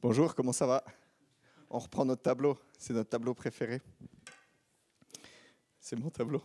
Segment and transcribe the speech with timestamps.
[0.00, 0.84] Bonjour, comment ça va?
[1.68, 3.82] On reprend notre tableau, c'est notre tableau préféré.
[5.80, 6.40] C'est mon tableau.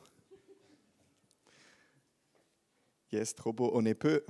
[3.11, 3.69] Yes, trop beau.
[3.75, 4.25] On est peu.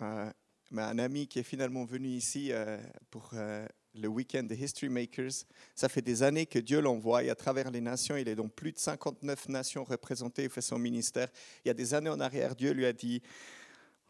[0.00, 0.28] Euh,
[0.72, 2.78] mais un ami qui est finalement venu ici euh,
[3.10, 5.44] pour euh, le week-end des History Makers,
[5.76, 8.16] ça fait des années que Dieu l'envoie et à travers les nations.
[8.16, 11.28] Il est dans plus de 59 nations représentées, il fait son ministère.
[11.64, 13.22] Il y a des années en arrière, Dieu lui a dit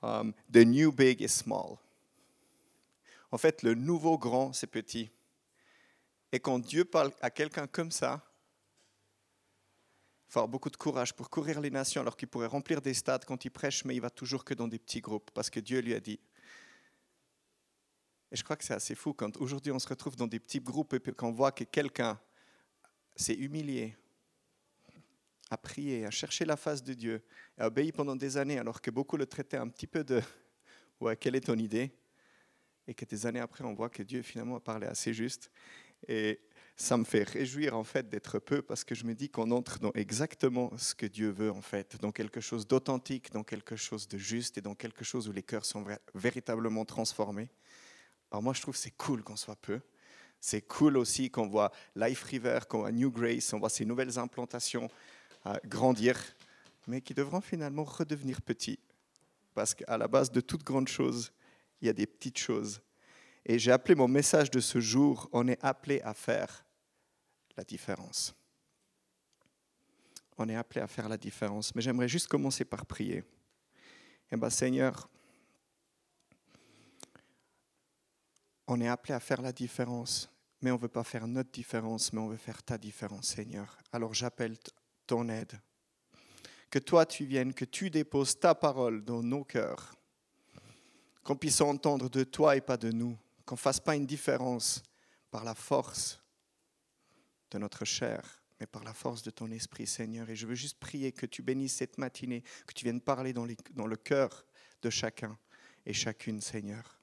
[0.01, 1.77] um, The new big is small.
[3.31, 5.11] En fait, le nouveau grand, c'est petit.
[6.33, 8.25] Et quand Dieu parle à quelqu'un comme ça,
[10.29, 12.95] il faut avoir beaucoup de courage pour courir les nations alors qu'il pourrait remplir des
[12.95, 15.59] stades quand il prêche, mais il va toujours que dans des petits groupes parce que
[15.59, 16.21] Dieu lui a dit.
[18.30, 20.60] Et je crois que c'est assez fou quand aujourd'hui on se retrouve dans des petits
[20.60, 22.21] groupes et qu'on voit que quelqu'un
[23.16, 23.97] s'est humilié,
[25.51, 27.24] a prié, a cherché la face de Dieu,
[27.59, 30.23] a obéi pendant des années alors que beaucoup le traitaient un petit peu de
[31.01, 31.91] Ouais, quelle est ton idée?
[32.91, 35.53] Et que des années après on voit que Dieu finalement a parlé assez juste.
[36.09, 36.41] Et
[36.75, 39.79] ça me fait réjouir en fait d'être peu parce que je me dis qu'on entre
[39.79, 44.09] dans exactement ce que Dieu veut en fait, dans quelque chose d'authentique, dans quelque chose
[44.09, 45.85] de juste et dans quelque chose où les cœurs sont
[46.16, 47.49] véritablement transformés.
[48.32, 49.80] Alors moi je trouve c'est cool qu'on soit peu.
[50.41, 54.19] C'est cool aussi qu'on voit Life River, qu'on voit New Grace, on voit ces nouvelles
[54.19, 54.88] implantations
[55.47, 56.19] euh, grandir,
[56.88, 58.80] mais qui devront finalement redevenir petits.
[59.54, 61.30] Parce qu'à la base de toute grande chose,
[61.80, 62.80] il y a des petites choses
[63.45, 66.64] et j'ai appelé mon message de ce jour, on est appelé à faire
[67.56, 68.34] la différence.
[70.36, 71.75] On est appelé à faire la différence.
[71.75, 73.25] Mais j'aimerais juste commencer par prier.
[74.31, 75.08] Eh bien, Seigneur,
[78.66, 82.12] on est appelé à faire la différence, mais on ne veut pas faire notre différence,
[82.12, 83.78] mais on veut faire ta différence, Seigneur.
[83.92, 84.56] Alors j'appelle
[85.06, 85.58] ton aide.
[86.70, 89.97] Que toi, tu viennes, que tu déposes ta parole dans nos cœurs,
[91.22, 93.16] qu'on puisse entendre de toi et pas de nous
[93.50, 94.81] qu'on ne fasse pas une différence
[95.32, 96.22] par la force
[97.50, 100.31] de notre chair, mais par la force de ton esprit, Seigneur.
[100.31, 103.44] Et je veux juste prier que tu bénisses cette matinée, que tu viennes parler dans,
[103.44, 104.47] le cœur
[104.82, 105.36] de chacun
[105.84, 107.00] et chacune, Seigneur.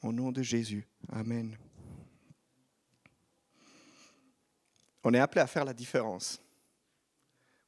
[0.00, 0.88] Au nom de Jésus.
[1.10, 1.54] Amen.
[5.04, 6.40] On est appelé à faire la différence.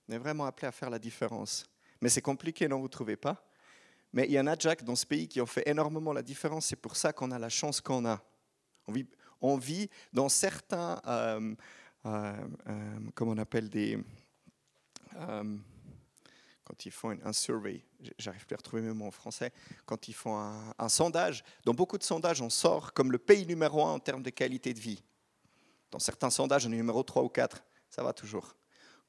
[0.09, 1.67] On est vraiment appelé à faire la différence.
[2.01, 3.48] Mais c'est compliqué, non, vous ne trouvez pas?
[4.13, 6.67] Mais il y en a, Jack, dans ce pays qui ont fait énormément la différence.
[6.67, 8.23] C'est pour ça qu'on a la chance qu'on a.
[9.41, 11.55] On vit, dans certains, euh,
[12.07, 12.33] euh,
[12.69, 13.99] euh comment on appelle des...
[16.65, 17.83] Quand ils font un survey,
[18.19, 19.53] j'arrive plus à retrouver mes mots en français,
[19.87, 23.47] quand ils font un, un, sondage, dans beaucoup de sondages, on sort comme le pays
[23.47, 25.03] numéro un en termes de qualité de vie.
[25.91, 28.55] Dans certains sondages, on est numéro 3 ou 4, ça va toujours.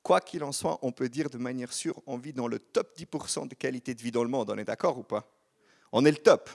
[0.03, 2.97] Quoi qu'il en soit, on peut dire de manière sûre, on vit dans le top
[2.97, 4.49] 10% de qualité de vie dans le monde.
[4.49, 5.29] On est d'accord ou pas?
[5.91, 6.49] On est le top.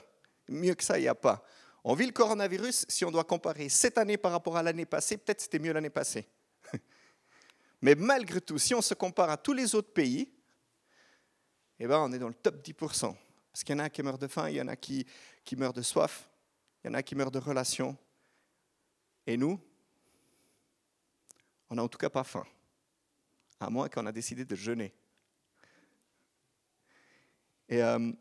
[0.47, 1.43] Mieux que ça, il n'y a pas.
[1.83, 5.17] On vit le coronavirus, si on doit comparer cette année par rapport à l'année passée,
[5.17, 6.27] peut-être c'était mieux l'année passée.
[7.81, 10.31] Mais malgré tout, si on se compare à tous les autres pays,
[11.79, 13.15] eh ben, on est dans le top 10%.
[13.51, 15.05] Parce qu'il y en a qui meurent de faim, il y en a qui,
[15.43, 16.27] qui meurent de soif,
[16.83, 17.95] il y en a qui meurent de relations.
[19.27, 19.59] Et nous,
[21.69, 22.45] on n'a en tout cas pas faim
[23.59, 24.93] à moins qu'on a décidé de jeûner.
[27.69, 28.11] Et euh,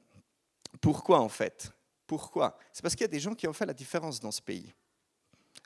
[0.81, 1.73] pourquoi en fait?
[2.07, 2.59] Pourquoi?
[2.73, 4.73] C'est parce qu'il y a des gens qui ont fait la différence dans ce pays.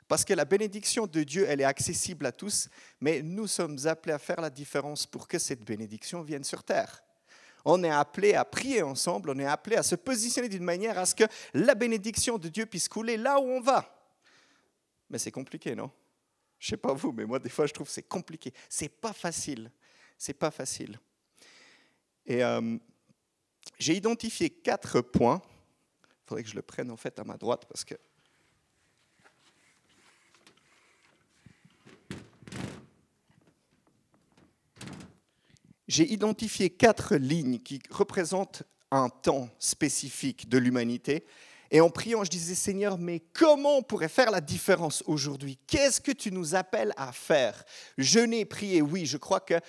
[0.07, 2.67] Parce que la bénédiction de Dieu, elle est accessible à tous,
[2.99, 7.03] mais nous sommes appelés à faire la différence pour que cette bénédiction vienne sur terre.
[7.65, 11.05] On est appelé à prier ensemble, on est appelé à se positionner d'une manière à
[11.05, 13.87] ce que la bénédiction de Dieu puisse couler là où on va.
[15.09, 15.91] Mais c'est compliqué, non?
[16.59, 18.53] Je sais pas vous, mais moi, des fois, je trouve que c'est compliqué.
[18.67, 19.71] C'est pas facile.
[20.17, 20.99] C'est pas facile.
[22.25, 22.77] Et euh,
[23.79, 25.41] j'ai identifié quatre points.
[26.03, 27.95] Il faudrait que je le prenne en fait à ma droite parce que.
[35.87, 41.25] J'ai identifié quatre lignes qui représentent un temps spécifique de l'humanité
[41.71, 45.59] et en priant, je disais, Seigneur, mais comment on pourrait faire la différence aujourd'hui?
[45.67, 47.63] Qu'est-ce que tu nous appelles à faire?
[47.97, 49.61] Jeûner, prier, oui, je crois qu'il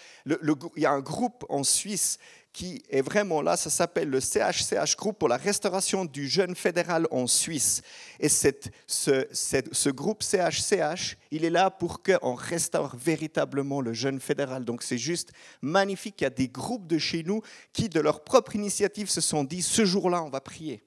[0.76, 2.18] y a un groupe en Suisse
[2.52, 7.06] qui est vraiment là, ça s'appelle le CHCH Group pour la restauration du jeûne fédéral
[7.10, 7.80] en Suisse.
[8.18, 14.18] Et cette, ce, ce, groupe CHCH, il est là pour qu'on restaure véritablement le jeûne
[14.18, 14.64] fédéral.
[14.64, 15.32] Donc c'est juste
[15.62, 16.16] magnifique.
[16.20, 17.40] Il y a des groupes de chez nous
[17.72, 20.82] qui, de leur propre initiative, se sont dit, ce jour-là, on va prier.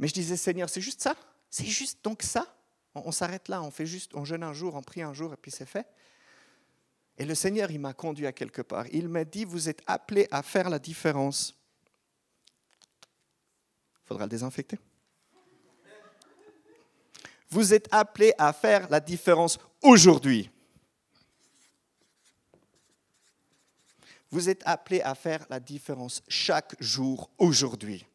[0.00, 1.14] Mais je disais, Seigneur, c'est juste ça?
[1.50, 2.46] C'est juste donc ça?
[2.94, 5.36] On, s'arrête là, on fait juste, on jeûne un jour, on prie un jour et
[5.36, 5.86] puis c'est fait.
[7.18, 8.86] Et le Seigneur, il m'a conduit à quelque part.
[8.92, 11.54] Il m'a dit, vous êtes appelés à faire la différence.
[14.02, 14.78] Il faudra le désinfecter.
[17.50, 20.50] Vous êtes appelés à faire la différence aujourd'hui.
[24.30, 28.06] Vous êtes appelés à faire la différence chaque jour aujourd'hui.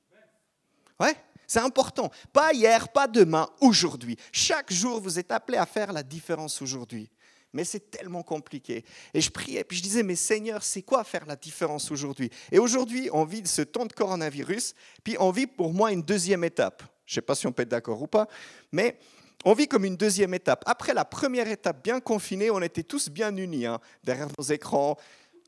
[0.99, 1.15] Ouais,
[1.47, 2.11] c'est important.
[2.33, 4.17] Pas hier, pas demain, aujourd'hui.
[4.31, 7.09] Chaque jour, vous êtes appelés à faire la différence aujourd'hui.
[7.53, 8.83] Mais c'est tellement compliqué.
[9.13, 12.29] Et je priais, puis je disais, mais Seigneur, c'est quoi faire la différence aujourd'hui?
[12.51, 16.43] Et aujourd'hui, on vit ce temps de coronavirus, puis on vit pour moi une deuxième
[16.43, 16.83] étape.
[17.05, 18.27] Je ne sais pas si on peut être d'accord ou pas,
[18.73, 18.97] mais
[19.45, 20.63] on vit comme une deuxième étape.
[20.65, 24.97] Après la première étape bien confinée, on était tous bien unis, hein, derrière nos écrans,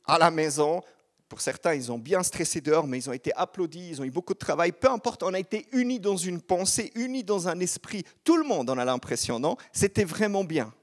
[0.05, 0.81] à la maison.
[1.29, 4.11] Pour certains, ils ont bien stressé dehors, mais ils ont été applaudis, ils ont eu
[4.11, 4.71] beaucoup de travail.
[4.71, 8.03] Peu importe, on a été unis dans une pensée, unis dans un esprit.
[8.23, 9.57] Tout le monde en a l'impression, non?
[9.73, 10.73] C'était vraiment bien.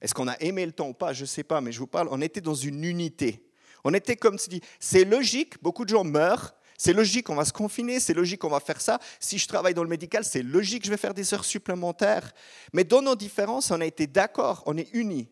[0.00, 1.12] Est-ce qu'on a aimé le temps ou pas?
[1.12, 3.46] Je ne sais pas, mais je vous parle, on était dans une unité.
[3.84, 7.52] On était comme dis, c'est logique, beaucoup de gens meurent, c'est logique, on va se
[7.52, 8.98] confiner, c'est logique, on va faire ça.
[9.20, 12.32] Si je travaille dans le médical, c'est logique, je vais faire des heures supplémentaires.
[12.72, 15.28] Mais dans nos différences, on a été d'accord, on est unis.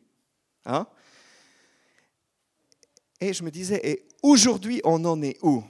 [0.64, 0.86] Hein?
[3.20, 5.62] Et je me disais, et aujourd'hui, on en est où?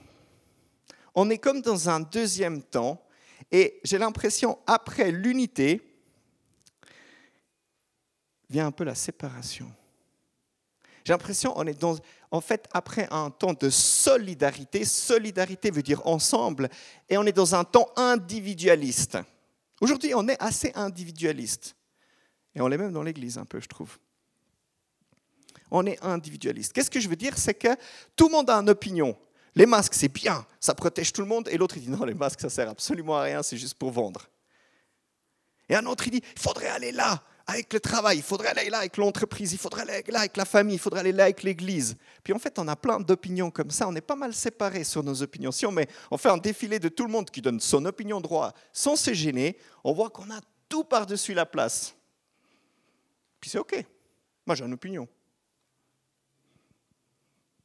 [1.13, 3.03] On est comme dans un deuxième temps,
[3.51, 5.81] et j'ai l'impression, après l'unité,
[8.49, 9.71] vient un peu la séparation.
[11.03, 11.97] J'ai l'impression on est dans,
[12.29, 16.69] en fait, après un temps de solidarité, solidarité veut dire ensemble,
[17.09, 19.17] et on est dans un temps individualiste.
[19.81, 21.75] Aujourd'hui, on est assez individualiste.
[22.53, 23.97] Et on l'est même dans l'Église un peu, je trouve
[25.71, 26.73] on est individualiste.
[26.73, 27.37] Qu'est-ce que je veux dire?
[27.37, 27.69] C'est que
[28.15, 29.17] tout le monde a une opinion.
[29.55, 31.49] Les masques, c'est bien, ça protège tout le monde.
[31.49, 33.91] Et l'autre, il dit non, les masques, ça sert absolument à rien, c'est juste pour
[33.91, 34.29] vendre.
[35.67, 38.69] Et un autre, il dit, il faudrait aller là avec le travail, il faudrait aller
[38.69, 41.43] là avec l'entreprise, il faudrait aller là avec la famille, il faudrait aller là avec
[41.43, 41.95] l'église.
[42.23, 45.03] Puis en fait, on a plein d'opinions comme ça, on est pas mal séparés sur
[45.03, 45.51] nos opinions.
[45.51, 48.21] Si on, met, on fait un défilé de tout le monde qui donne son opinion
[48.21, 50.39] droit sans se gêner, on voit qu'on a
[50.69, 51.95] tout par-dessus la place.
[53.39, 53.85] Puis c'est OK.
[54.45, 55.07] Moi, j'ai une opinion.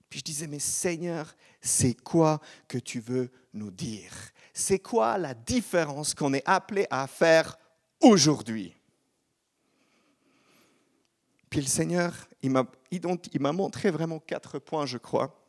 [0.08, 4.12] Puis je disais, mais Seigneur, c'est quoi que tu veux nous dire?
[4.52, 7.58] C'est quoi la différence qu'on est appelé à faire
[8.00, 8.74] aujourd'hui?
[11.50, 15.42] Puis le Seigneur, il m'a montré vraiment quatre points, je crois,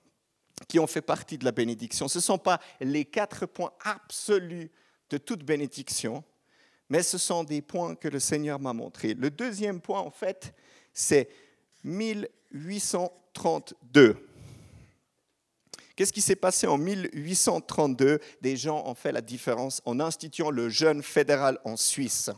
[0.68, 2.08] qui ont fait partie de la bénédiction.
[2.08, 4.72] Ce ne sont pas les quatre points absolus
[5.10, 6.24] de toute bénédiction,
[6.90, 9.14] mais ce sont des points que le Seigneur m'a montrés.
[9.14, 10.54] Le deuxième point, en fait,
[10.94, 11.30] c'est
[11.84, 14.27] 1832.
[15.98, 20.70] Qu'est-ce qui s'est passé en 1832 Des gens ont fait la différence en instituant le
[20.70, 22.30] jeune fédéral en Suisse.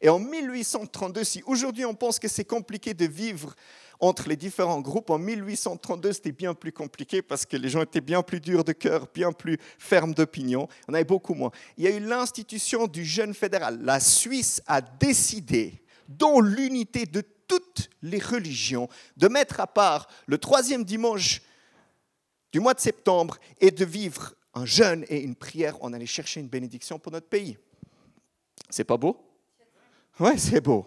[0.00, 3.54] Et en 1832, si aujourd'hui on pense que c'est compliqué de vivre
[4.00, 8.00] entre les différents groupes, en 1832 c'était bien plus compliqué parce que les gens étaient
[8.00, 10.66] bien plus durs de cœur, bien plus fermes d'opinion.
[10.88, 11.50] On avait beaucoup moins.
[11.76, 13.78] Il y a eu l'institution du jeune fédéral.
[13.82, 18.88] La Suisse a décidé, dans l'unité de toutes les religions,
[19.18, 21.42] de mettre à part le troisième dimanche
[22.52, 25.76] du mois de septembre et de vivre un jeûne et une prière.
[25.80, 27.58] On allait chercher une bénédiction pour notre pays.
[28.68, 29.16] C'est pas beau?
[30.18, 30.86] Ouais, c'est beau.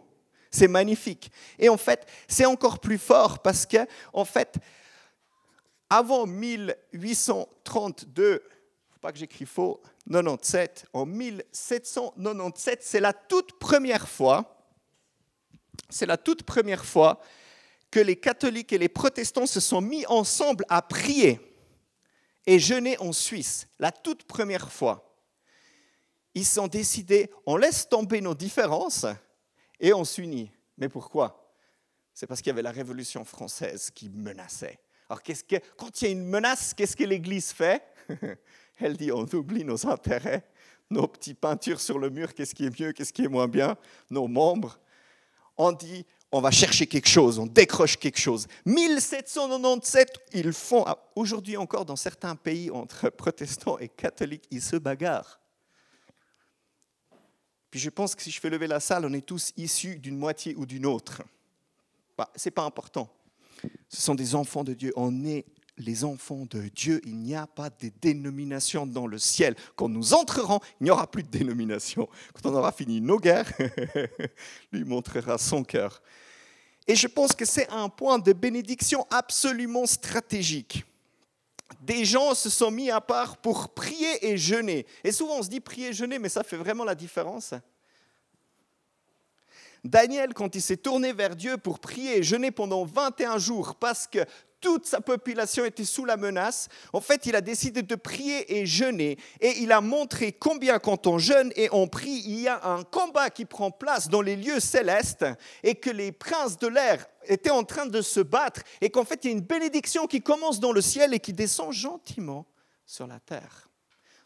[0.51, 1.31] C'est magnifique.
[1.57, 3.77] Et en fait, c'est encore plus fort parce que,
[4.13, 4.57] en fait,
[5.89, 8.43] avant 1832,
[8.91, 14.63] faut pas que j'écris faux, 97, en 1797, c'est la toute première fois,
[15.89, 17.19] c'est la toute première fois
[17.89, 21.39] que les catholiques et les protestants se sont mis ensemble à prier
[22.45, 25.09] et jeûner en Suisse, la toute première fois.
[26.35, 29.05] Ils sont décidés, on laisse tomber nos différences
[29.79, 30.51] et on s'unit.
[30.77, 31.53] Mais pourquoi?
[32.13, 34.79] C'est parce qu'il y avait la Révolution française qui menaçait.
[35.09, 35.21] Alors,
[35.77, 37.83] quand il y a une menace, qu'est-ce que l'Église fait?
[38.79, 40.43] Elle dit, on oublie nos intérêts,
[40.89, 43.77] nos petites peintures sur le mur, qu'est-ce qui est mieux, qu'est-ce qui est moins bien,
[44.09, 44.79] nos membres.
[45.57, 48.47] On dit, on va chercher quelque chose, on décroche quelque chose.
[48.65, 50.83] 1797, ils font,
[51.15, 55.39] aujourd'hui encore dans certains pays entre protestants et catholiques, ils se bagarrent.
[57.69, 60.17] Puis je pense que si je fais lever la salle, on est tous issus d'une
[60.17, 61.21] moitié ou d'une autre.
[62.17, 63.09] Bah, Ce n'est pas important.
[63.87, 64.91] Ce sont des enfants de Dieu.
[64.95, 65.45] On est
[65.77, 69.55] les enfants de Dieu, il n'y a pas de dénomination dans le ciel.
[69.75, 72.07] Quand nous entrerons, il n'y aura plus de dénomination.
[72.33, 73.51] Quand on aura fini nos guerres,
[74.71, 76.01] lui montrera son cœur.
[76.87, 80.83] Et je pense que c'est un point de bénédiction absolument stratégique.
[81.81, 84.85] Des gens se sont mis à part pour prier et jeûner.
[85.03, 87.53] Et souvent on se dit prier et jeûner, mais ça fait vraiment la différence.
[89.83, 94.07] Daniel, quand il s'est tourné vers Dieu pour prier et jeûner pendant 21 jours parce
[94.07, 94.19] que
[94.63, 98.65] toute sa population était sous la menace, en fait, il a décidé de prier et
[98.65, 99.17] jeûner.
[99.41, 102.83] Et il a montré combien quand on jeûne et on prie, il y a un
[102.83, 105.25] combat qui prend place dans les lieux célestes
[105.63, 109.25] et que les princes de l'air étaient en train de se battre et qu'en fait,
[109.25, 112.47] il y a une bénédiction qui commence dans le ciel et qui descend gentiment
[112.85, 113.69] sur la terre.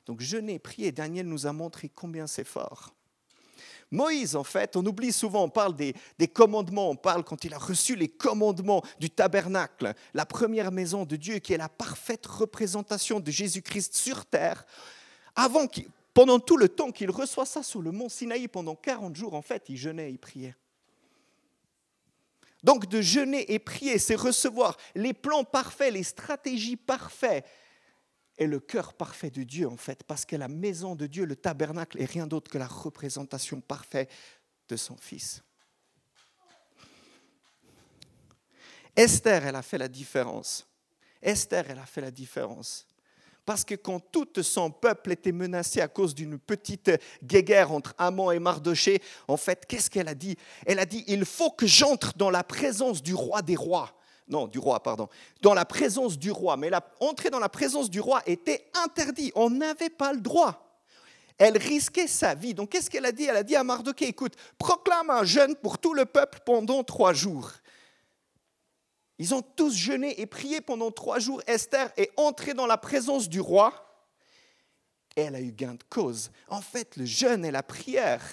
[0.05, 2.93] Donc jeûner, prier, Daniel nous a montré combien c'est fort.
[3.91, 5.93] Moïse, en fait, on oublie souvent, on parle des,
[6.27, 11.15] commandements, on parle quand il a reçu les commandements du tabernacle, la première maison de
[11.15, 14.65] Dieu qui est la parfaite représentation de Jésus-Christ sur terre.
[15.35, 15.67] Avant
[16.13, 19.41] pendant tout le temps qu'il reçoit ça sur le mont Sinaï, pendant 40 jours, en
[19.41, 20.55] fait, il jeûnait, il priait.
[22.63, 27.45] Donc de jeûner et prier, c'est recevoir les plans parfaits, les stratégies parfaites,
[28.37, 31.35] est le cœur parfait de Dieu, en fait, parce que la maison de Dieu, le
[31.35, 34.11] tabernacle, est rien d'autre que la représentation parfaite
[34.69, 35.41] de son Fils.
[38.95, 40.67] Esther, elle a fait la différence.
[41.21, 42.87] Esther, elle a fait la différence.
[43.45, 46.91] Parce que quand tout son peuple était menacé à cause d'une petite
[47.23, 50.35] guéguerre entre Amon et Mardoché, en fait, qu'est-ce qu'elle a dit?
[50.65, 53.96] Elle a dit, il faut que j'entre dans la présence du roi des rois
[54.27, 55.07] non, du roi, pardon,
[55.41, 56.57] dans la présence du roi.
[56.57, 59.31] Mais la, entrer dans la présence du roi était interdit.
[59.35, 60.63] On n'avait pas le droit.
[61.37, 62.53] Elle risquait sa vie.
[62.53, 63.25] Donc qu'est-ce qu'elle a dit?
[63.25, 67.13] Elle a dit à Mardoché, écoute, proclame un jeûne pour tout le peuple pendant trois
[67.13, 67.51] jours.
[69.19, 71.41] Ils ont tous jeûné et prié pendant trois jours.
[71.47, 73.73] Esther est entrée dans la présence du roi
[75.15, 76.31] et elle a eu gain de cause.
[76.47, 78.23] En fait, le jeûne et la prière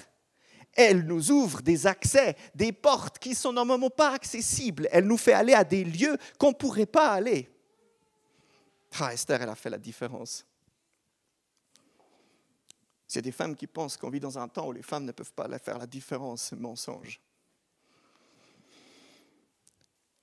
[0.75, 4.89] elle nous ouvre des accès, des portes qui sont normalement pas accessibles.
[4.91, 7.49] Elle nous fait aller à des lieux qu'on ne pourrait pas aller.
[9.01, 10.45] Ah, Esther, elle a fait la différence.
[13.07, 15.33] C'est des femmes qui pensent qu'on vit dans un temps où les femmes ne peuvent
[15.33, 17.21] pas faire la différence, c'est mensonge.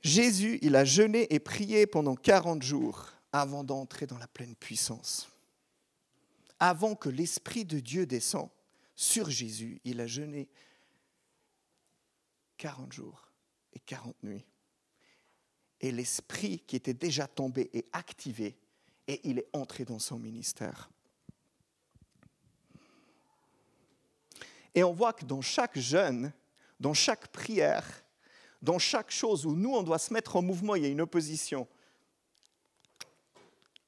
[0.02, 5.30] Jésus, il a jeûné et prié pendant 40 jours avant d'entrer dans la pleine puissance,
[6.60, 8.50] avant que l'Esprit de Dieu descende
[8.96, 9.82] sur Jésus.
[9.84, 10.50] Il a jeûné
[12.58, 13.32] 40 jours
[13.74, 14.46] et 40 nuits.
[15.80, 18.58] Et l'esprit qui était déjà tombé est activé
[19.08, 20.90] et il est entré dans son ministère.
[24.76, 26.32] Et on voit que dans chaque jeûne,
[26.80, 28.04] dans chaque prière,
[28.62, 31.02] dans chaque chose où nous, on doit se mettre en mouvement, il y a une
[31.02, 31.68] opposition.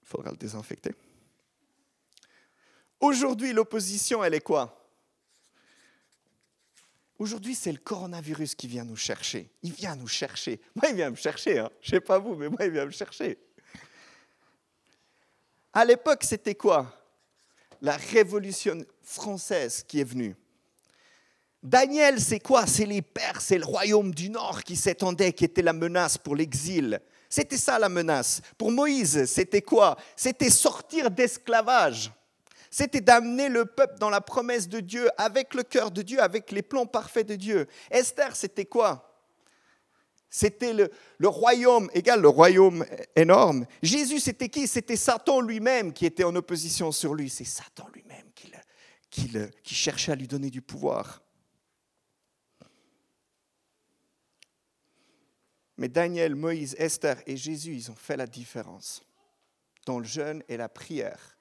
[0.01, 0.93] Il faudra le désinfecter.
[2.99, 4.82] Aujourd'hui, l'opposition, elle est quoi?
[7.19, 9.49] Aujourd'hui, c'est le coronavirus qui vient nous chercher.
[9.61, 10.59] Il vient nous chercher.
[10.75, 11.59] Moi, il vient me chercher.
[11.59, 11.69] Hein.
[11.81, 13.37] Je ne sais pas vous, mais moi, il vient me chercher.
[15.71, 16.93] À l'époque, c'était quoi?
[17.81, 20.35] La révolution française qui est venue.
[21.61, 22.67] Daniel, c'est quoi?
[22.67, 26.35] C'est les Perses, c'est le royaume du Nord qui s'étendait, qui était la menace pour
[26.35, 26.99] l'exil.
[27.29, 28.41] C'était ça la menace.
[28.57, 29.97] Pour Moïse, c'était quoi?
[30.15, 32.11] C'était sortir d'esclavage
[32.73, 36.51] c'était d'amener le peuple dans la promesse de Dieu, avec le cœur de Dieu, avec
[36.51, 37.67] les plans parfaits de Dieu.
[37.91, 39.23] Esther, c'était quoi?
[40.27, 40.89] C'était le,
[41.21, 42.83] royaume, égal le royaume
[43.15, 43.67] énorme.
[43.83, 44.67] Jésus, c'était qui?
[44.67, 47.29] C'était Satan lui-même qui était en opposition sur lui.
[47.29, 48.51] C'est Satan lui-même qui,
[49.61, 51.21] qui cherchait à lui donner du pouvoir.
[55.77, 59.03] Mais Daniel, Moïse, Esther et Jésus, ils ont fait la différence
[59.85, 61.32] dans le jeûne et la prière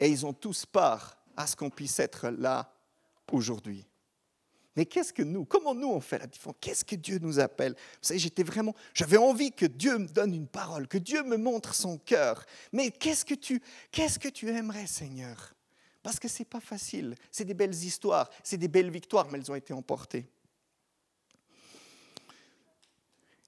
[0.00, 2.72] et ils ont tous part à ce qu'on puisse être là
[3.32, 3.86] aujourd'hui.
[4.76, 6.56] Mais qu'est-ce que nous, comment nous on fait la différence?
[6.60, 7.72] Qu'est-ce que Dieu nous appelle?
[7.72, 11.38] Vous savez, j'étais vraiment, j'avais envie que Dieu me donne une parole, que Dieu me
[11.38, 12.44] montre son cœur.
[12.72, 15.54] Mais qu'est-ce que tu, qu'est-ce que tu aimerais, Seigneur?
[16.02, 17.14] Parce que c'est pas facile.
[17.32, 20.28] C'est des belles histoires, c'est des belles victoires, mais elles ont été emportées.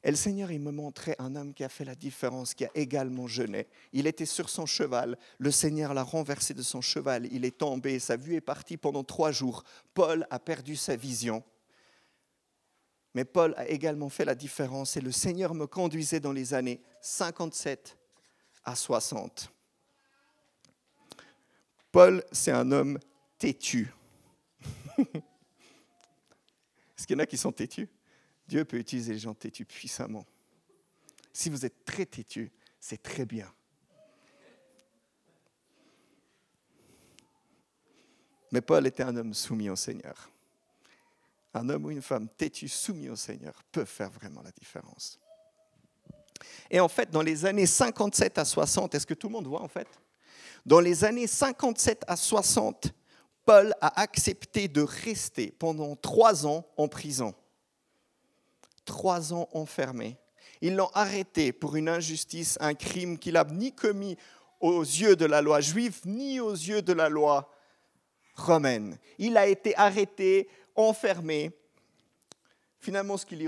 [0.05, 2.71] Et le Seigneur, il me montrait un homme qui a fait la différence, qui a
[2.75, 3.67] également jeûné.
[3.93, 5.19] Il était sur son cheval.
[5.39, 7.27] Le Seigneur l'a renversé de son cheval.
[7.33, 7.99] Il est tombé.
[7.99, 9.65] Sa vue est partie pendant trois jours.
[9.95, 11.43] Paul a perdu sa vision.
[13.15, 16.81] Mais Paul a également fait la différence et le Seigneur me conduisait dans les années
[17.01, 17.99] 57
[18.65, 19.51] à 60.
[21.91, 23.01] Paul, c'est un homme
[23.39, 23.93] têtu.
[24.99, 25.07] Est-ce
[27.07, 27.89] qu'il y en a qui sont têtus?
[28.49, 30.25] Dieu peut utiliser les gens têtus puissamment.
[31.33, 32.51] Si vous êtes très têtu,
[32.81, 33.53] c'est très bien.
[38.51, 40.31] Mais Paul était un homme soumis au Seigneur.
[41.53, 45.19] Un homme ou une femme têtu, soumis au Seigneur, peut faire vraiment la différence.
[46.71, 49.63] Et en fait, dans les années 57 à 60, est-ce que tout le monde voit
[49.63, 49.89] en fait?
[50.65, 52.93] Dans les années 57 à 60,
[53.45, 57.35] Paul a accepté de rester pendant trois ans en prison.
[58.89, 60.17] Trois ans enfermé.
[60.63, 64.17] Ils l'ont arrêté pour une injustice, un crime qu'il n'a ni commis
[64.61, 67.53] aux yeux de la loi juive, ni aux yeux de la loi
[68.35, 68.97] romaine.
[69.19, 71.51] Il a été arrêté, enfermé.
[72.79, 73.47] Finalement, ce qu'il lui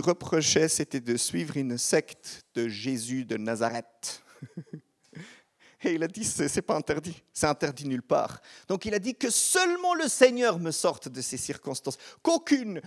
[0.00, 4.24] reprochait, c'était de suivre une secte de Jésus de Nazareth.
[5.84, 8.40] Et il a dit, ce n'est pas interdit, c'est interdit nulle part.
[8.66, 12.80] Donc il a dit que seulement le Seigneur me sorte de ces circonstances, qu'aucune,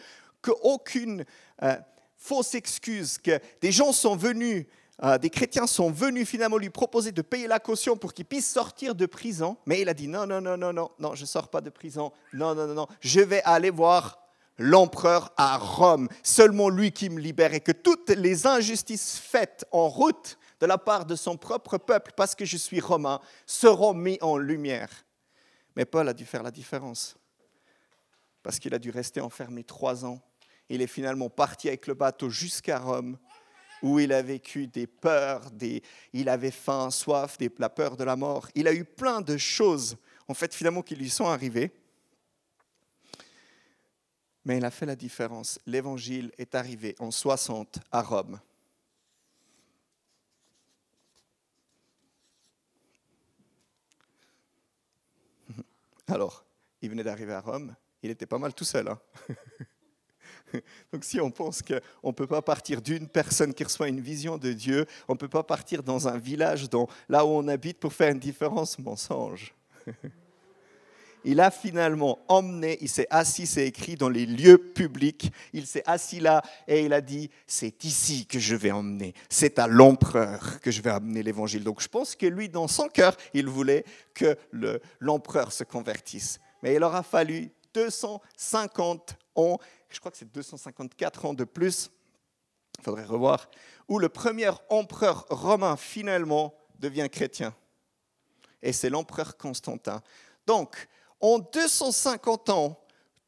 [0.46, 1.26] qu'aucune
[1.64, 1.76] euh,
[2.16, 4.66] fausse excuse, que des gens sont venus,
[5.04, 8.50] euh, des chrétiens sont venus finalement lui proposer de payer la caution pour qu'il puisse
[8.50, 11.28] sortir de prison, mais il a dit non, non, non, non, non, non, je ne
[11.28, 14.20] sors pas de prison, non, non, non, non, je vais aller voir
[14.58, 19.90] l'empereur à Rome, seulement lui qui me libère, et que toutes les injustices faites en
[19.90, 24.18] route de la part de son propre peuple, parce que je suis romain, seront mis
[24.22, 24.90] en lumière.
[25.76, 27.18] Mais Paul a dû faire la différence,
[28.44, 30.22] parce qu'il a dû rester enfermé trois ans.
[30.70, 33.18] Il est finalement parti avec le bateau jusqu'à Rome,
[33.82, 38.04] où il a vécu des peurs, des, il avait faim, soif, des, la peur de
[38.04, 38.48] la mort.
[38.56, 41.72] Il a eu plein de choses, en fait, finalement, qui lui sont arrivées.
[44.44, 45.60] Mais il a fait la différence.
[45.66, 48.40] L'évangile est arrivé en 60 à Rome.
[56.08, 56.44] Alors,
[56.82, 58.88] il venait d'arriver à Rome, il était pas mal tout seul.
[58.88, 59.00] Hein.
[60.92, 64.38] Donc si on pense qu'on ne peut pas partir d'une personne qui reçoit une vision
[64.38, 67.80] de Dieu, on ne peut pas partir dans un village, dans, là où on habite,
[67.80, 69.54] pour faire une différence, mensonge.
[71.26, 75.84] il a finalement emmené, il s'est assis, c'est écrit dans les lieux publics, il s'est
[75.86, 80.60] assis là et il a dit, c'est ici que je vais emmener, c'est à l'empereur
[80.62, 81.64] que je vais amener l'évangile.
[81.64, 83.84] Donc je pense que lui, dans son cœur, il voulait
[84.14, 84.38] que
[85.00, 86.40] l'empereur se convertisse.
[86.62, 91.90] Mais il aura fallu 250 je crois que c'est 254 ans de plus,
[92.80, 93.50] il faudrait revoir,
[93.88, 97.56] où le premier empereur romain finalement devient chrétien.
[98.62, 100.02] Et c'est l'empereur Constantin.
[100.48, 100.88] Donc,
[101.22, 102.80] en 250 ans,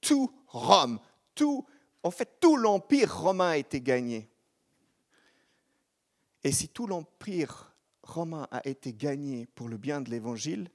[0.01, 0.99] tout Rome,
[1.35, 1.65] tout,
[2.03, 4.29] en fait, tout l'empire romain a été gagné.
[6.43, 10.69] Et si tout l'empire romain a été gagné pour le bien de l'évangile,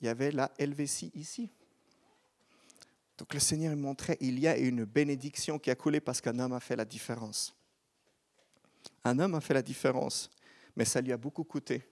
[0.00, 1.50] il y avait la Helvétie ici.
[3.20, 6.54] Donc le Seigneur montrait, il y a une bénédiction qui a coulé parce qu'un homme
[6.54, 7.54] a fait la différence.
[9.04, 10.30] Un homme a fait la différence,
[10.74, 11.86] mais ça lui a beaucoup coûté.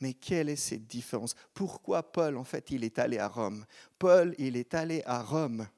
[0.00, 1.34] Mais quelle est cette différence?
[1.52, 3.66] Pourquoi Paul, en fait, il est allé à Rome?
[3.98, 5.68] Paul, il est allé à Rome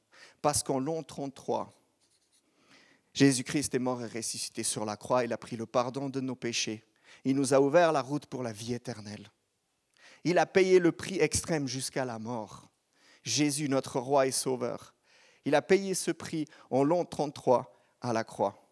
[0.41, 1.75] parce qu'en l'an 33,
[3.13, 5.25] Jésus-Christ est mort et ressuscité sur la croix.
[5.25, 6.85] Il a pris le pardon de nos péchés.
[7.25, 9.31] Il nous a ouvert la route pour la vie éternelle.
[10.25, 12.71] Il a payé le prix extrême jusqu'à la mort.
[13.23, 14.95] Jésus, notre roi et sauveur.
[15.45, 18.69] Il a payé ce prix en l'an 33 à la croix.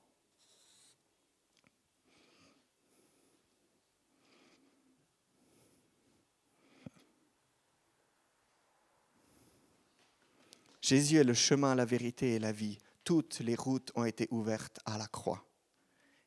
[10.86, 12.78] Jésus est le chemin, la vérité et la vie.
[13.02, 15.44] Toutes les routes ont été ouvertes à la croix.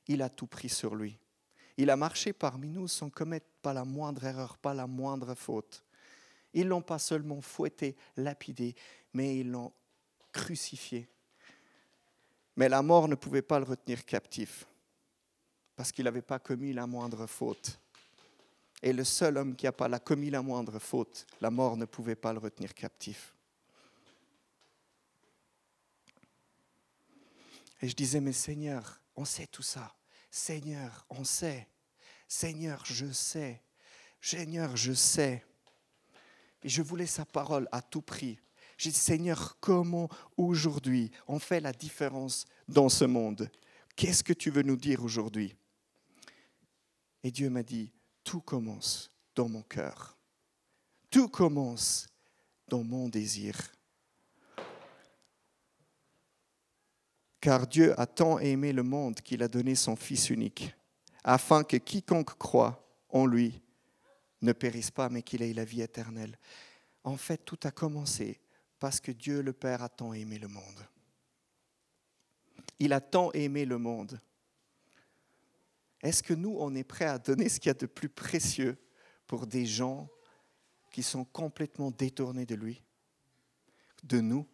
[0.07, 1.17] Il a tout pris sur lui.
[1.79, 5.81] Il a marché parmi nous sans commettre pas la moindre erreur, pas la moindre faute.
[6.53, 8.75] Ils l'ont pas seulement fouetté, lapidé,
[9.13, 9.71] mais ils l'ont
[10.33, 11.07] crucifié.
[12.57, 14.67] Mais la mort ne pouvait pas le retenir captif,
[15.77, 17.79] parce qu'il n'avait pas commis la moindre faute.
[18.83, 22.17] Et le seul homme qui n'a pas commis la moindre faute, la mort ne pouvait
[22.17, 23.33] pas le retenir captif.
[27.81, 29.95] Et je disais, mais Seigneur, on sait tout ça.
[30.29, 31.67] Seigneur, on sait.
[32.27, 33.63] Seigneur, je sais.
[34.21, 35.43] Seigneur, je sais.
[36.63, 38.39] Et je voulais sa parole à tout prix.
[38.77, 43.49] J'ai dit, Seigneur, comment aujourd'hui on fait la différence dans ce monde?
[43.95, 45.55] Qu'est-ce que tu veux nous dire aujourd'hui?
[47.23, 47.91] Et Dieu m'a dit,
[48.23, 50.17] tout commence dans mon cœur.
[51.09, 52.07] Tout commence
[52.67, 53.55] dans mon désir.
[57.41, 60.75] Car Dieu a tant aimé le monde qu'il a donné son Fils unique,
[61.23, 63.61] afin que quiconque croit en lui
[64.41, 66.37] ne périsse pas, mais qu'il ait la vie éternelle.
[67.03, 68.39] En fait, tout a commencé
[68.79, 70.87] parce que Dieu le Père a tant aimé le monde.
[72.79, 74.19] Il a tant aimé le monde.
[76.01, 78.77] Est-ce que nous, on est prêts à donner ce qu'il y a de plus précieux
[79.27, 80.07] pour des gens
[80.91, 82.81] qui sont complètement détournés de lui,
[84.03, 84.47] de nous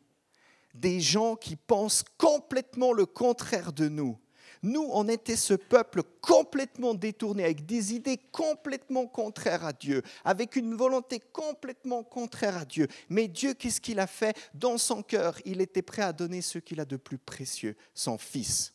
[0.75, 4.17] des gens qui pensent complètement le contraire de nous.
[4.63, 10.55] Nous, on était ce peuple complètement détourné, avec des idées complètement contraires à Dieu, avec
[10.55, 12.87] une volonté complètement contraire à Dieu.
[13.09, 14.35] Mais Dieu, qu'est-ce qu'il a fait?
[14.53, 18.17] Dans son cœur, il était prêt à donner ce qu'il a de plus précieux, son
[18.17, 18.74] Fils.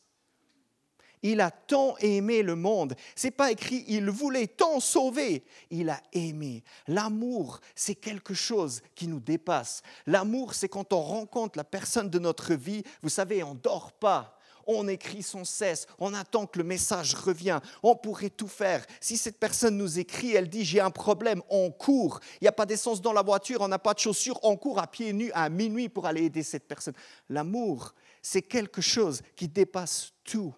[1.22, 2.94] Il a tant aimé le monde.
[3.14, 5.44] C'est pas écrit il voulait tant sauver.
[5.70, 6.64] Il a aimé.
[6.88, 9.82] L'amour, c'est quelque chose qui nous dépasse.
[10.06, 12.82] L'amour, c'est quand on rencontre la personne de notre vie.
[13.02, 14.38] Vous savez, on dort pas.
[14.66, 18.86] On écrit sans cesse, on attend que le message revienne, on pourrait tout faire.
[19.00, 22.20] Si cette personne nous écrit, elle dit j'ai un problème, on court.
[22.40, 24.78] Il n'y a pas d'essence dans la voiture, on n'a pas de chaussures, on court
[24.78, 26.94] à pieds nus à minuit pour aller aider cette personne.
[27.28, 30.54] L'amour, c'est quelque chose qui dépasse tout.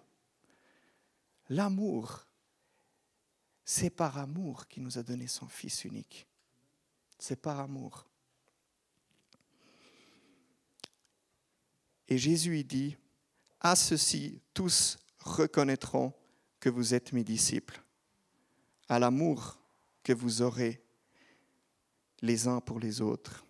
[1.49, 2.25] L'amour,
[3.65, 6.27] c'est par amour qu'il nous a donné son Fils unique.
[7.17, 8.05] C'est par amour.
[12.07, 12.97] Et Jésus dit,
[13.59, 16.13] à ceci, tous reconnaîtront
[16.59, 17.81] que vous êtes mes disciples,
[18.89, 19.59] à l'amour
[20.03, 20.83] que vous aurez
[22.21, 23.45] les uns pour les autres.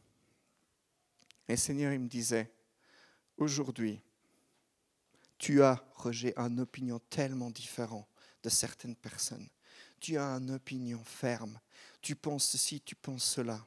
[1.48, 2.52] Et Seigneur, il me disait,
[3.38, 4.02] aujourd'hui,
[5.44, 8.08] tu as, Roger, une opinion tellement différente
[8.42, 9.50] de certaines personnes.
[10.00, 11.60] Tu as une opinion ferme.
[12.02, 13.60] Tu penses ceci, tu penses cela.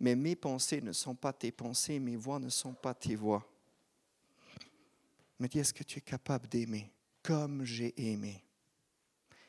[0.00, 3.42] Mais mes pensées ne sont pas tes pensées, mes voix ne sont pas tes voix.
[5.38, 8.44] Mais dis, est-ce que tu es capable d'aimer comme j'ai aimé?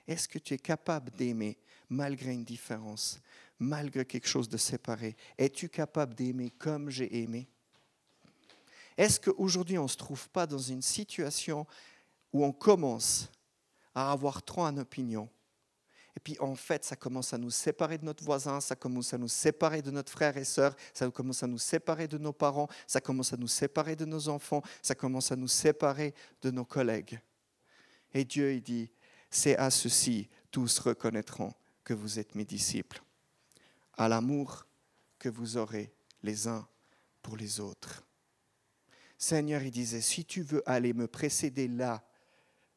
[0.07, 1.57] Est-ce que tu es capable d'aimer
[1.89, 3.19] malgré une différence,
[3.59, 5.17] malgré quelque chose de séparé?
[5.37, 7.49] Es-tu capable d'aimer comme j'ai aimé?
[8.97, 11.65] Est-ce qu'aujourd'hui, on ne se trouve pas dans une situation
[12.31, 13.29] où on commence
[13.93, 15.29] à avoir trop en opinion?
[16.15, 19.17] Et puis en fait, ça commence à nous séparer de notre voisin, ça commence à
[19.17, 22.69] nous séparer de notre frère et sœur, ça commence à nous séparer de nos parents,
[22.87, 26.63] ça commence à nous séparer de nos enfants, ça commence à nous séparer de nos
[26.63, 27.19] collègues.
[28.13, 28.89] Et Dieu, il dit,
[29.29, 31.53] c'est à ceci, tous reconnaîtront
[31.83, 33.03] que vous êtes mes disciples,
[33.97, 34.65] à l'amour
[35.19, 36.65] que vous aurez les uns
[37.21, 38.04] pour les autres.
[39.17, 42.03] Seigneur, il disait, si tu veux aller me précéder là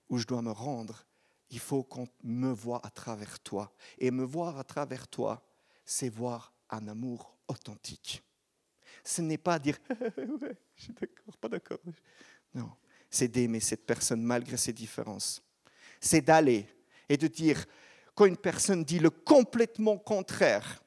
[0.09, 1.05] où je dois me rendre,
[1.51, 3.73] il faut qu'on me voie à travers toi.
[3.99, 5.43] Et me voir à travers toi,
[5.85, 8.23] c'est voir un amour authentique.
[9.05, 11.79] Ce n'est pas dire, ouais, je suis d'accord, pas d'accord.
[12.55, 12.71] Non,
[13.11, 15.43] c'est d'aimer cette personne malgré ses différences.
[16.01, 16.69] C'est d'aller
[17.09, 17.65] et de dire,
[18.15, 20.83] quand une personne dit le complètement contraire,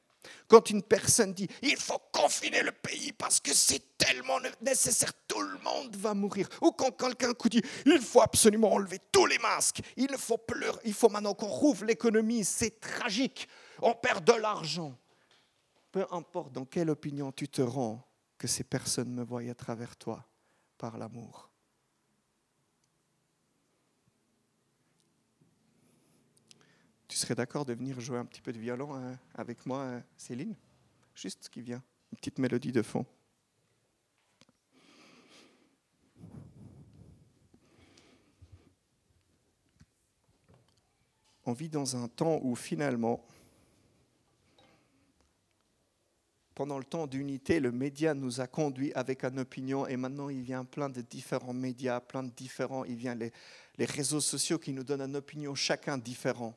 [0.48, 5.40] quand une personne dit il faut confiner le pays parce que c'est tellement nécessaire, tout
[5.40, 6.48] le monde va mourir.
[6.60, 10.94] Ou quand quelqu'un dit il faut absolument enlever tous les masques, il faut pleurer, il
[10.94, 13.48] faut maintenant qu'on rouvre l'économie, c'est tragique,
[13.80, 14.96] on perd de l'argent.
[15.90, 18.02] Peu importe dans quelle opinion tu te rends,
[18.38, 20.26] que ces personnes me voient à travers toi
[20.76, 21.51] par l'amour.
[27.12, 30.02] Tu serais d'accord de venir jouer un petit peu de violon hein, avec moi, hein,
[30.16, 30.54] Céline?
[31.14, 33.04] Juste ce qui vient, une petite mélodie de fond.
[41.44, 43.22] On vit dans un temps où finalement,
[46.54, 50.40] pendant le temps d'unité, le média nous a conduits avec une opinion et maintenant il
[50.40, 53.34] vient plein de différents médias, plein de différents, il vient les,
[53.76, 56.56] les réseaux sociaux qui nous donnent une opinion chacun différent.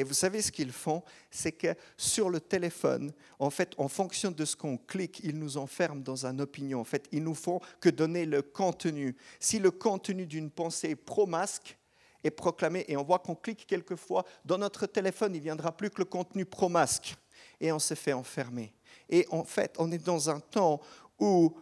[0.00, 1.02] Et vous savez ce qu'ils font?
[1.30, 5.58] C'est que sur le téléphone, en fait, en fonction de ce qu'on clique, ils nous
[5.58, 6.80] enferment dans une opinion.
[6.80, 9.14] En fait, ils nous font que donner le contenu.
[9.38, 11.76] Si le contenu d'une pensée pro-masque
[12.24, 15.90] est proclamé, et on voit qu'on clique quelquefois, dans notre téléphone, il ne viendra plus
[15.90, 17.14] que le contenu pro-masque.
[17.60, 18.72] Et on se fait enfermer.
[19.10, 20.80] Et en fait, on est dans un temps
[21.18, 21.54] où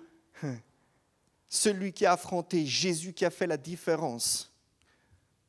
[0.44, 0.58] hein,
[1.48, 4.52] celui qui a affronté Jésus, qui a fait la différence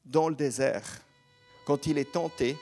[0.04, 1.04] dans le désert,
[1.68, 2.58] quand il est tenté,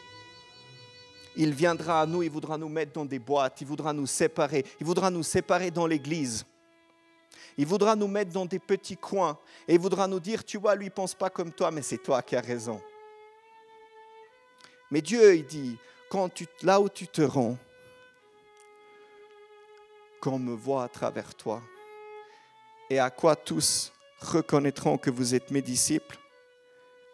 [1.38, 4.66] il viendra à nous, il voudra nous mettre dans des boîtes, il voudra nous séparer,
[4.80, 6.46] il voudra nous séparer dans l'église.
[7.58, 10.76] Il voudra nous mettre dans des petits coins et il voudra nous dire, tu vois,
[10.76, 12.82] lui, pense pas comme toi, mais c'est toi qui as raison.
[14.90, 15.78] Mais Dieu, il dit,
[16.10, 17.58] quand tu, là où tu te rends,
[20.20, 21.62] qu'on me voit à travers toi,
[22.90, 26.18] et à quoi tous reconnaîtront que vous êtes mes disciples,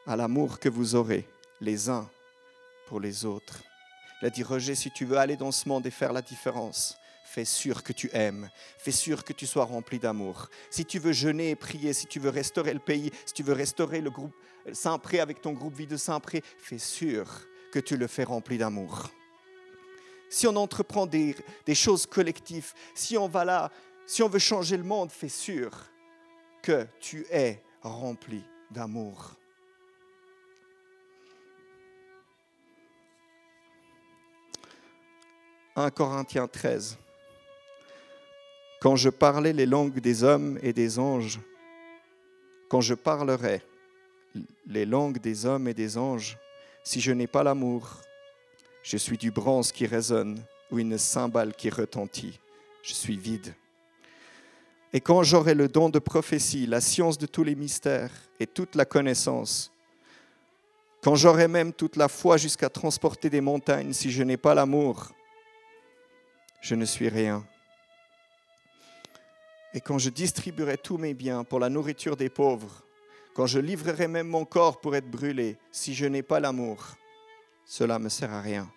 [0.05, 1.27] à l'amour que vous aurez
[1.59, 2.09] les uns
[2.87, 3.63] pour les autres.
[4.23, 6.97] Il a dit, Roger, si tu veux aller dans ce monde et faire la différence,
[7.25, 10.47] fais sûr que tu aimes, fais sûr que tu sois rempli d'amour.
[10.69, 13.51] Si tu veux jeûner et prier, si tu veux restaurer le pays, si tu veux
[13.51, 14.33] restaurer le groupe
[14.71, 17.25] Saint-Pré avec ton groupe Vie de Saint-Pré, fais sûr
[17.73, 19.09] que tu le fais rempli d'amour.
[20.29, 23.71] Si on entreprend des, des choses collectives, si on va là,
[24.05, 25.69] si on veut changer le monde, fais sûr
[26.61, 29.35] que tu es rempli d'amour.
[35.75, 36.99] «1 Corinthiens 13.
[38.79, 41.39] Quand je parlais les langues des hommes et des anges,
[42.69, 43.63] quand je parlerai
[44.67, 46.37] les langues des hommes et des anges,
[46.83, 47.89] si je n'ai pas l'amour,
[48.83, 52.39] je suis du bronze qui résonne ou une cymbale qui retentit.
[52.83, 53.55] Je suis vide.
[54.91, 58.75] Et quand j'aurai le don de prophétie, la science de tous les mystères et toute
[58.75, 59.71] la connaissance,
[61.01, 65.11] quand j'aurai même toute la foi jusqu'à transporter des montagnes, si je n'ai pas l'amour,
[66.63, 67.45] je ne suis rien.
[69.73, 72.83] Et quand je distribuerai tous mes biens pour la nourriture des pauvres,
[73.35, 76.95] quand je livrerai même mon corps pour être brûlé, si je n'ai pas l'amour,
[77.65, 78.71] cela ne me sert à rien.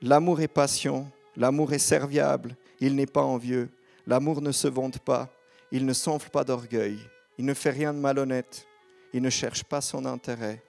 [0.00, 3.70] L'amour est patient, l'amour est serviable, il n'est pas envieux,
[4.08, 5.28] l'amour ne se vante pas,
[5.70, 6.98] il ne s'enfle pas d'orgueil,
[7.38, 8.66] il ne fait rien de malhonnête,
[9.12, 10.60] il ne cherche pas son intérêt,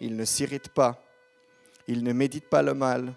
[0.00, 1.02] il ne s'irrite pas,
[1.88, 3.16] il ne médite pas le mal,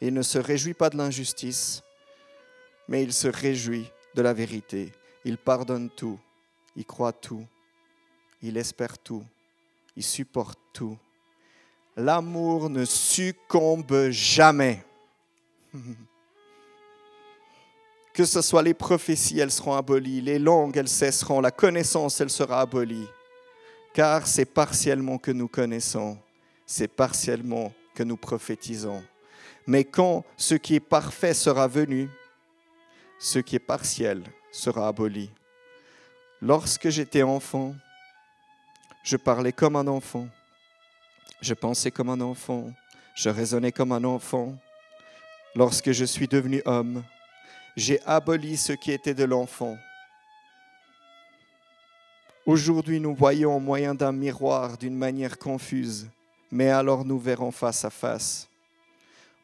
[0.00, 1.82] il ne se réjouit pas de l'injustice,
[2.88, 4.92] mais il se réjouit de la vérité.
[5.24, 6.18] Il pardonne tout,
[6.76, 7.46] il croit tout,
[8.42, 9.24] il espère tout,
[9.96, 10.96] il supporte tout.
[11.96, 14.84] L'amour ne succombe jamais.
[18.12, 22.28] Que ce soit les prophéties, elles seront abolies, les langues, elles cesseront, la connaissance, elle
[22.28, 23.06] sera abolie.
[23.94, 26.18] Car c'est partiellement que nous connaissons,
[26.66, 29.02] c'est partiellement que nous prophétisons.
[29.66, 32.08] Mais quand ce qui est parfait sera venu,
[33.18, 35.30] ce qui est partiel sera aboli.
[36.40, 37.74] Lorsque j'étais enfant,
[39.02, 40.26] je parlais comme un enfant,
[41.40, 42.70] je pensais comme un enfant,
[43.14, 44.54] je raisonnais comme un enfant.
[45.54, 47.02] Lorsque je suis devenu homme,
[47.76, 49.76] j'ai aboli ce qui était de l'enfant.
[52.46, 56.08] Aujourd'hui, nous voyons au moyen d'un miroir d'une manière confuse,
[56.50, 58.49] mais alors nous verrons face à face.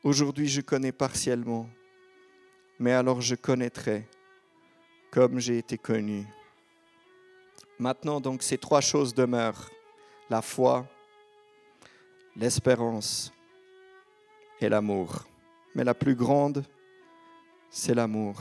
[0.07, 1.69] Aujourd'hui, je connais partiellement,
[2.79, 4.07] mais alors je connaîtrai
[5.11, 6.25] comme j'ai été connu.
[7.81, 9.69] Maintenant, donc, ces trois choses demeurent.
[10.31, 10.87] La foi,
[12.37, 13.33] l'espérance
[14.61, 15.27] et l'amour.
[15.75, 16.65] Mais la plus grande,
[17.69, 18.41] c'est l'amour.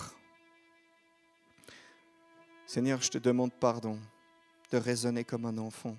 [2.68, 3.98] Seigneur, je te demande pardon
[4.72, 5.98] de raisonner comme un enfant,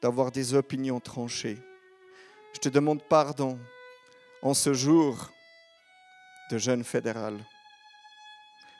[0.00, 1.58] d'avoir des opinions tranchées.
[2.54, 3.58] Je te demande pardon
[4.44, 5.30] en ce jour
[6.50, 7.42] de jeune fédéral,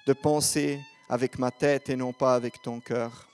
[0.06, 3.26] de penser avec ma tête et non pas avec ton cœur.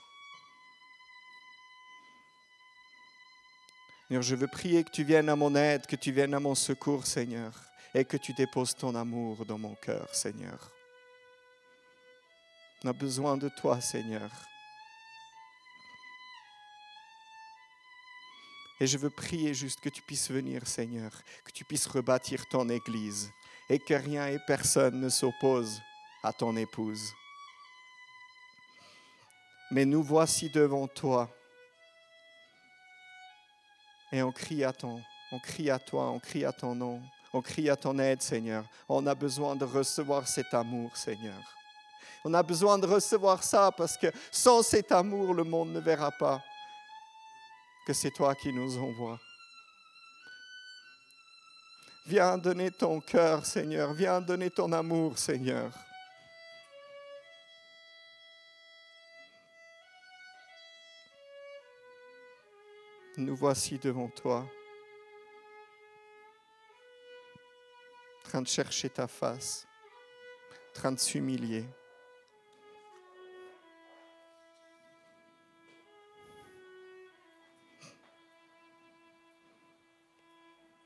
[4.07, 6.55] Seigneur, je veux prier que tu viennes à mon aide, que tu viennes à mon
[6.55, 7.51] secours, Seigneur,
[7.93, 10.71] et que tu déposes ton amour dans mon cœur, Seigneur.
[12.83, 14.31] On a besoin de toi, Seigneur.
[18.81, 21.11] Et je veux prier juste que tu puisses venir, Seigneur,
[21.45, 23.29] que tu puisses rebâtir ton Église
[23.69, 25.79] et que rien et personne ne s'oppose
[26.23, 27.13] à ton épouse.
[29.69, 31.29] Mais nous voici devant toi
[34.11, 34.99] et on crie à ton,
[35.31, 38.65] on crie à toi, on crie à ton nom, on crie à ton aide, Seigneur.
[38.89, 41.55] On a besoin de recevoir cet amour, Seigneur.
[42.25, 46.09] On a besoin de recevoir ça parce que sans cet amour, le monde ne verra
[46.09, 46.41] pas
[47.85, 49.19] que c'est toi qui nous envoies.
[52.05, 53.93] Viens donner ton cœur, Seigneur.
[53.93, 55.71] Viens donner ton amour, Seigneur.
[63.17, 64.47] Nous voici devant toi,
[68.19, 69.67] en train de chercher ta face,
[70.69, 71.65] en train de s'humilier.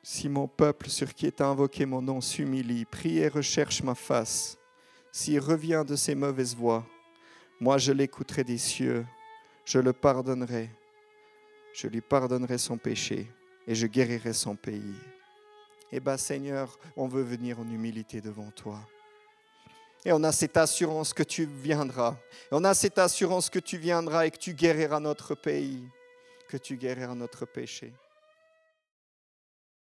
[0.08, 4.60] Si mon peuple sur qui est invoqué mon nom s'humilie, prie et recherche ma face,
[5.12, 6.86] s'il revient de ses mauvaises voies,
[7.60, 9.04] moi je l'écouterai des cieux,
[9.66, 10.70] je le pardonnerai,
[11.74, 13.32] je lui pardonnerai son péché
[13.66, 14.94] et je guérirai son pays.
[15.92, 18.88] Eh bien Seigneur, on veut venir en humilité devant toi.
[20.06, 22.16] Et on a cette assurance que tu viendras.
[22.52, 25.84] Et on a cette assurance que tu viendras et que tu guériras notre pays,
[26.48, 27.92] que tu guériras notre péché.